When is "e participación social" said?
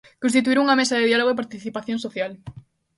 1.31-2.31